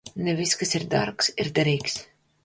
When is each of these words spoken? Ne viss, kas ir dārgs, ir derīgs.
Ne 0.27 0.33
viss, 0.37 0.55
kas 0.61 0.71
ir 0.79 0.85
dārgs, 0.93 1.29
ir 1.43 1.51
derīgs. 1.59 1.99